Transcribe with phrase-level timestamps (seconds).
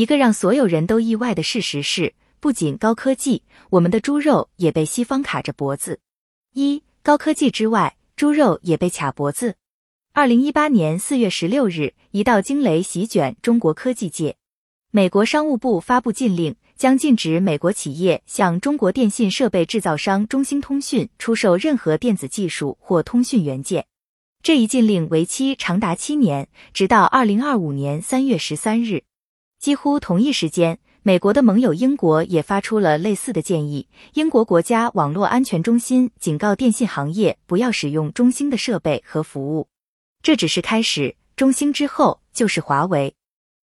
[0.00, 6.00] 一个让所有人都意外的事实是，不仅高科技，我们的猪肉也被西方卡着脖子。
[6.54, 9.56] 一高科技之外，猪肉也被卡脖子。
[10.14, 14.36] 二零一八年四月十六日，一道惊雷席卷中国科技界。
[14.90, 23.84] 美国商务部发布禁令，将禁止美国企业向中国电信设备制造商中兴通讯出售任何电子技术或通讯元件。
[24.42, 29.02] 这一禁令为期长达七年，直到二零二五年三月十三日。
[29.60, 33.86] 几乎同一时间，美国的盟友英国也发出了类似的建议。
[34.14, 39.68] 英国国家网络安全中心警告电信行业不要使用中兴的设备和服务。
[40.22, 43.14] 这只是开始，中兴之后就是华为。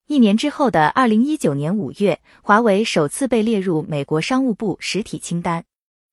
[0.06, 5.64] 一年之后的二零一九年五月，华为首次被列入美国商务部实体清单。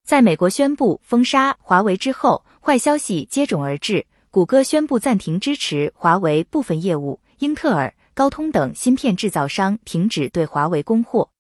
[0.07, 4.07] 在美国宣布封杀华为之后，坏消息接踵而至。
[4.31, 11.31] 谷歌宣布暂停支持华为部分业务，英特尔、高通等芯片制造商停止对华为供货。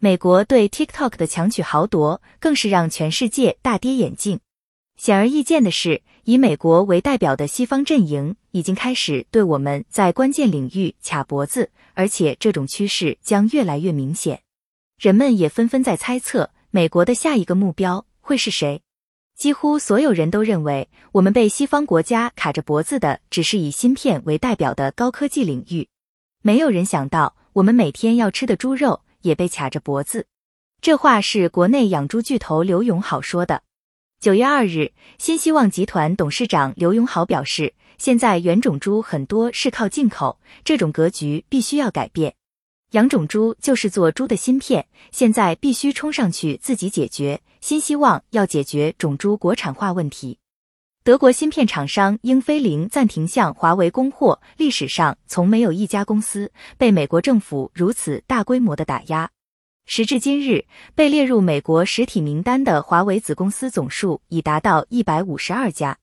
[0.00, 4.38] 美国对 TikTok 的强取豪夺，更是让全世界大跌眼镜。
[4.96, 14.42] 显而易见的是，以美国为代表的西方阵营已经开始对我们在关键领域卡脖子，而且这种趋势将越来越明显。
[14.98, 18.82] 人们也纷纷在猜测，美国的下一个目标会是谁？
[19.36, 25.88] 几乎所有人都认为，我们被西方国家卡着脖子的只是以芯片为代表的高科技领域。
[26.40, 30.26] 没有人想到，我们每天要吃的猪肉也被卡着脖子。
[30.80, 33.62] 这话是国内养猪巨头刘永好说的。
[34.20, 42.34] 九月二日，新希望集团董事长刘永好表示，现在原种猪很多是靠进口，这种格局必须要改变。
[42.92, 47.40] 养种猪就是做猪的芯片，现在必须冲上去自己解决。
[47.60, 50.38] 新希望要解决种猪国产化问题。
[51.08, 59.30] 德国芯片厂商英飞凌暂停向华为供货，历史上从没有一家公司被美国政府如此大规模的打压。
[59.86, 65.96] 时至今日，被列入美国实体名单的华为子公司总数已达到一百五十二家，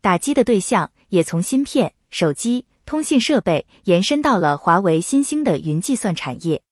[0.00, 6.62] 打击的对象也从芯片、手机、通信设备延伸到了华为新兴的云计算产业。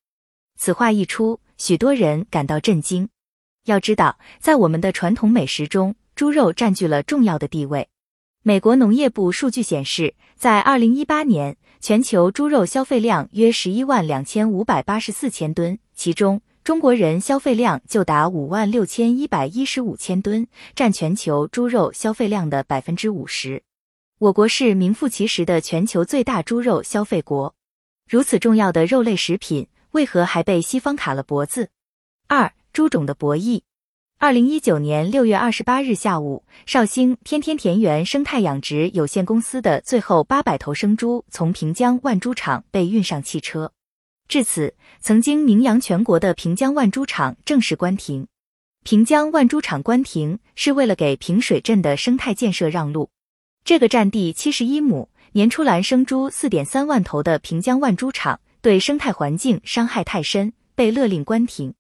[0.59, 3.11] 此话一出，许多人感到震惊。
[3.67, 7.89] 要知道，在我们的传统美食中，猪肉占据了重要的地位。
[8.43, 16.41] 美国农业部数据显示，在二零一八年，全球猪肉消费量约十一万两千五百八十四千吨，其中。
[16.63, 23.63] 中国人消费量就达五万六千一百一十五千吨，占全球猪肉消费量的百分之五十。
[24.19, 27.55] 我国是名副其实的全球最大猪肉消费国。
[28.09, 31.69] 如此重要的肉类食品，为何还被西方卡了脖子？
[32.29, 33.61] 二、猪种的博弈。
[34.25, 43.71] 二零一九年六月二十八日下午，绍兴天天田园生态养殖有限公司的最后八百头生猪从平江万猪场被运上汽车。
[44.27, 48.27] 至此，曾经名扬全国的平江万猪场正式关停。
[48.83, 53.11] 平江万猪场关停是为了给平水镇的生态建设让路。
[53.63, 61.75] 这个占地七十一亩、年出栏生猪四点三万头的平江万猪场，对生态环境伤害太深，被勒令关停。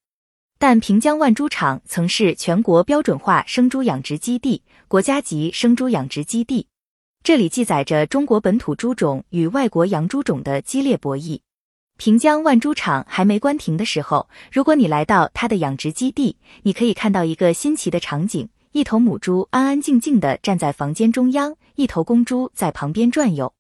[0.59, 6.69] 但平江万猪场曾是全国标准化生猪养殖基地、国家级生猪养殖基地，
[7.23, 11.41] 这里记载着中国本土猪种与外国洋猪种的激烈博弈。
[11.97, 23.53] 平江万猪场还没关停的时候，如果你来到它的养殖基地，你可以看到一个新奇的场景：一头母猪安安静静地站在房间中央，一头公猪在旁边转悠。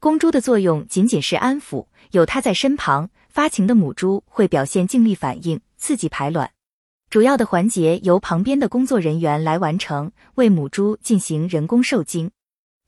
[0.00, 6.50] 公猪的作用仅仅是安抚，有它在身旁，发情的母猪会表现静力反应，刺激排卵。
[7.10, 12.30] 主要的环节由旁边的工作人员来完成，为母猪进行人工受精。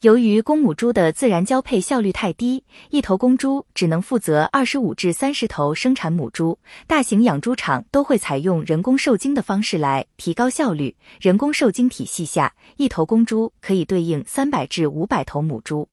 [0.01, 6.59] 由于公母猪的自然交配效率太低，一头公猪只能负责二十五至三十头生产母猪。
[6.87, 10.97] 大型养猪场都会采用人工受精的方式来提高效率。
[11.21, 15.87] 人工受精体系下，一头公猪可以对应三百至五百头母猪。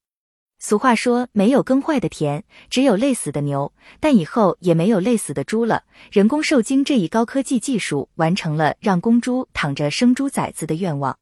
[0.66, 3.74] 俗话说，没有耕坏的田，只有累死的牛。
[4.00, 5.84] 但以后也没有累死的猪了。
[6.09, 11.18] 人工受精这一高科技技术完成了让公猪躺着生猪崽子的愿望。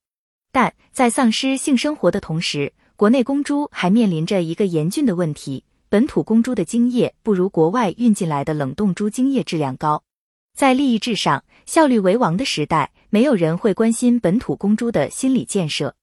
[0.52, 10.04] 但在丧失性生活的同时，国内公猪还面临着一个严峻的问题：本土公猪的精液不如国外运进来的冷冻猪精液质量高。
[10.56, 15.96] 在利益至上、效率为王的时代，没有人会关心本土公猪的心理建设。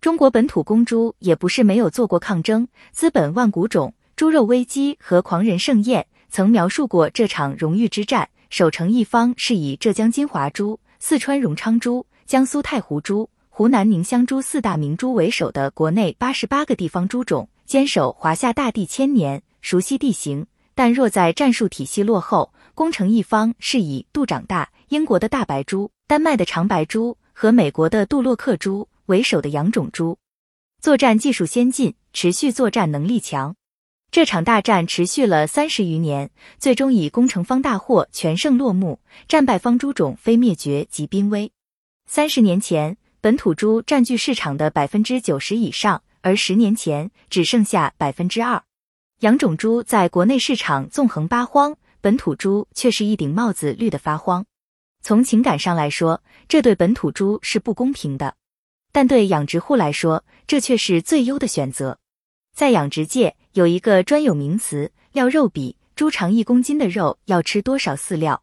[0.00, 8.26] 中国本土公猪也不是没有做过抗争，资本万古种、猪肉危机和狂人盛宴曾描述过这场荣誉之战。
[8.48, 13.28] 守城一方是以浙江金华猪、四川荣昌猪、江苏太湖猪。
[13.50, 30.18] 湖南宁乡猪四大名猪为首的国内八十八个地方猪种，坚守华夏大地千年，熟悉地形，但若在战术体系落后、攻城一方是以杜长大、英国的大白猪、丹麦的长白猪和美国的杜洛克猪为首的养种猪，
[30.80, 33.56] 作战技术先进，持续作战能力强。
[34.12, 41.50] 这场大战持续了三十余年，最终以攻城方大获全胜落幕，战败方猪种非灭绝即濒危。
[42.06, 48.62] 三十年前，本土猪占据市场的百分之九十以上，而十年前只剩下百分之二。
[49.20, 54.46] 养种猪在国内市场纵横八荒，本土猪却是一顶帽子绿的发慌。
[55.02, 58.34] 从情感上来说，这对本土猪是不公平的，
[58.92, 61.98] 但对养殖户来说，这却是最优的选择。
[62.54, 68.42] 在养殖界有一个专有名词“料肉比”，猪长一公斤的肉要吃多少饲料？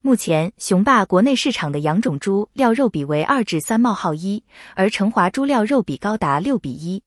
[0.00, 4.44] 目前雄霸国内市场的养种猪料肉比为二至三冒号一，
[4.74, 7.02] 而成华猪料肉比高达六比一。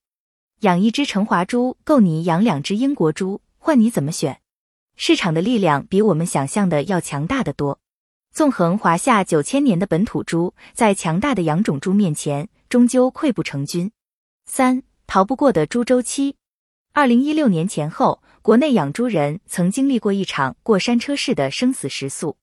[0.61, 4.39] 养一只成华猪够你养两只英国猪，换你怎么选？
[4.95, 7.79] 市场的力量比我们想象的要强大的多。
[8.37, 13.89] 纵横华夏九千年的本土猪，在强大的养种猪面前，终究溃不成军。
[14.45, 16.35] 三逃不过的猪周期。
[16.93, 22.37] 二零一六年前后，国内养猪人曾经历过一场过山车式的生死时速。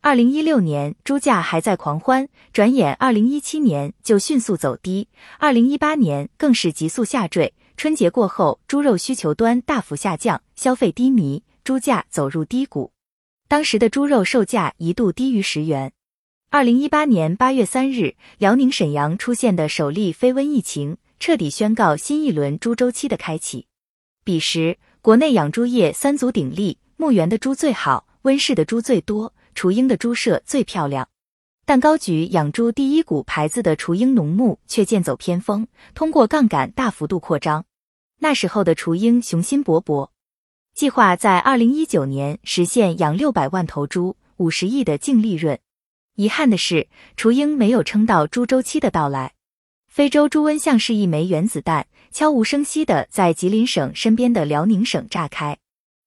[0.00, 5.08] 二零一六年猪价还在狂欢，转眼二零一七年就迅速走低，
[5.38, 7.52] 二零一八年更是急速下坠。
[7.76, 12.93] 春节过后，猪肉需求端大幅下降，消费低迷，猪价走入低谷。
[13.54, 15.92] 当时的猪肉售价一度低于十元。
[16.50, 20.96] 二零一八年八月三日，辽宁沈阳出现的首例非瘟疫情。
[21.20, 23.68] 彻底宣告新一轮猪周期的开启。
[24.24, 31.08] 彼时，国内养猪业三足鼎立，牧原的猪最好，温室的猪最多，雏鹰的猪舍最漂亮。
[31.64, 37.64] 但高举养猪第一股牌子的雏鹰农牧却剑走偏锋，通过杠杆大幅度扩张。
[38.18, 40.08] 那时候的雏鹰雄心勃勃，
[40.74, 45.56] 计划在二零一九年实现养六百万头猪，五十亿的净利润。
[46.16, 49.34] 遗憾的是，雏鹰没有撑到猪周期的到来。
[49.86, 55.56] 非洲猪瘟像是一枚原子弹，悄无声息地在吉林省身边的辽宁省炸开。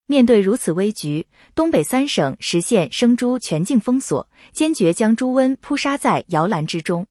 [0.04, 7.06] 面对如此危局，东北三省实现生猪全境封锁，坚决将猪瘟扑杀在摇篮之中。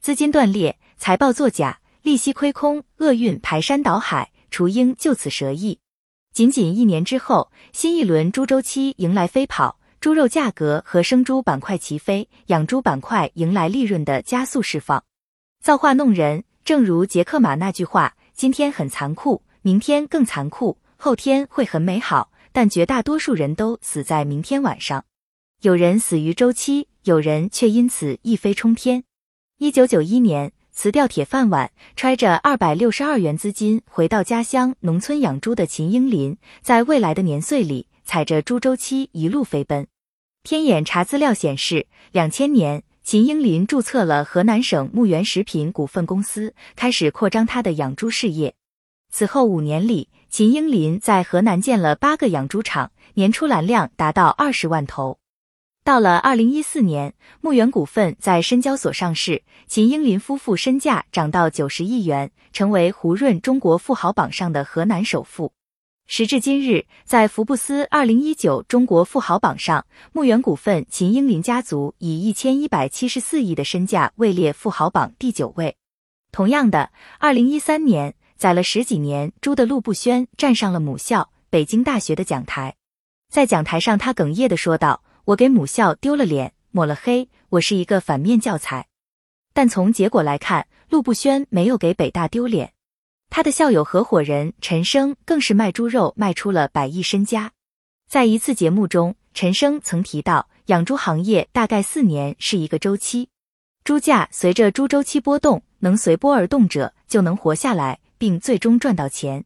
[0.00, 5.78] 资金断裂，财报作假，利息亏空，厄运排山倒海，雏鹰就此折翼。
[6.36, 15.02] 仅仅一年之后，新一轮猪周期迎来飞跑，猪肉价格和生猪板块齐飞，养猪板块迎来利润的加速释放。
[15.62, 25.06] 造化弄人，正如杰克马那句话：“今天很残酷，明天更残酷，后天会很美好。”但绝大多数人都死在明天晚上。
[25.62, 29.04] 有人死于周期，有人却因此一飞冲天。
[29.56, 39.86] 一九九一年，辞掉铁饭碗，揣着二百六十二元资金回到家乡农村养猪的秦英林，在未来的年岁里，踩着猪周期一路飞奔。
[40.42, 42.84] 天眼查资料显示，两千年。
[43.02, 48.54] 秦英林注册了河南省牧原食品股份公司，开始扩张他的养猪事业。
[49.12, 55.20] 此后五年里，秦英林在河南建了八个养猪场，年出栏量达到二十万头。
[55.86, 65.52] 到了二零一四年，牧原股份在深交所上市，秦英林夫妇身价涨到九十亿元，成为胡润中国富豪榜上的河南首富。
[66.08, 75.76] 时至今日，在福布斯二零一九中国富豪榜上，牧原股份秦英林家族以一千一百七十四亿的身价位列富豪榜第九位。
[76.32, 76.90] 同样的，
[77.20, 82.74] 二零一三年宰了十几年猪的陆步轩站上了母校北京大学的讲台，
[83.30, 88.86] 在讲台上，他哽咽的说道：“我给母校丢了脸，抹了黑，我是一个反面教材。”
[89.52, 92.72] 但从结果来看，陆步轩没有给北大丢脸。
[93.28, 97.50] 他的校友合伙人陈生更是卖猪肉卖出了百亿身家。
[98.08, 103.28] 在一次节目中，陈生曾提到，养猪行业大概四年是一个周期，
[103.82, 109.44] 猪价随着猪周期波动，能随波而动者就能活下来，并最终赚到钱。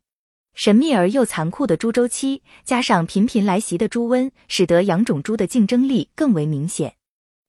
[0.55, 6.97] 神秘而又残酷的猪周期，加上频频来袭的猪瘟，使得养种猪的竞争力更为明显。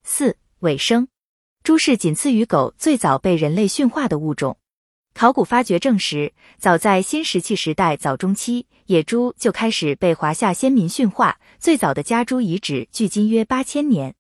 [0.04, 1.08] 四尾声，
[1.64, 4.58] 猪是仅次于狗最早被人类驯化的物种。
[5.14, 11.38] 考古发掘证实，早在新石器时代早中期，野猪就开始被华夏先民驯化。
[11.60, 14.16] 最早的家猪遗址距今约八千年。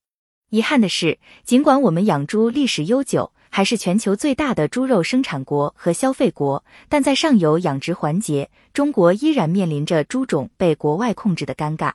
[0.49, 11.91] 遗憾的是，尽管我们养猪历史悠久，还是全球最大的猪肉生产国和消费国，但在上游养殖环节，中国依然面临着猪种被国外控制的尴尬。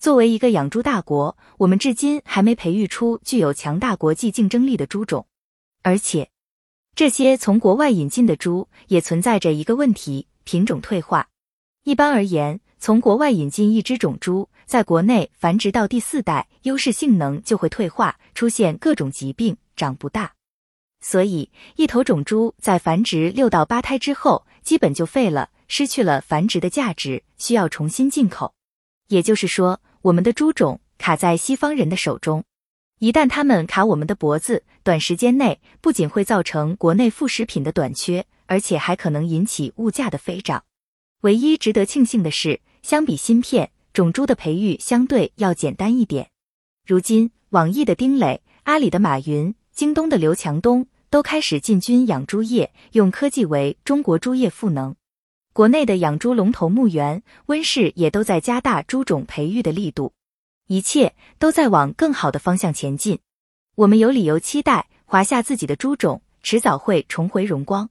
[0.00, 5.26] 作为一个养猪大国，我们至今还没培育出具有强大国际竞争力的猪种，
[5.82, 6.28] 而且。
[6.94, 11.28] 这些从国外引进的猪也存在着一个问题：品种退化。
[11.84, 20.32] 一般而言，从国外引进一只种猪，在国内繁殖到第四代，优势性能就会退化，出现各种疾病，长不大。
[21.00, 28.54] 所以，一头种猪在繁殖六到八胎之后，基本就废了，失去了繁殖的价值，需要重新进口。
[29.08, 32.44] 也就是说，我们的猪种卡在西方人的手中，
[32.98, 40.64] 一旦他们卡我们的脖子，短时间内不仅会造成国内副食品的短缺，而且还可能引起物价的飞涨。
[41.22, 42.60] 唯一值得庆幸的是。
[42.80, 46.30] 相比芯片，种猪的培育相对要简单一点。
[46.86, 54.96] 如今，网易的丁磊、阿里的马云、京东的刘强东都开始进军养猪业，用科技为中国猪业赋能。
[55.52, 60.14] 国内的养猪龙头牧原、温氏也都在加大猪种培育的力度，
[60.66, 63.20] 一切都在往更好的方向前进。
[63.76, 67.88] 我们有理由期待华夏自己的猪种迟早会重回荣光。